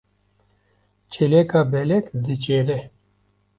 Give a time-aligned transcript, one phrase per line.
[1.11, 2.79] Çêleka belek diçêre.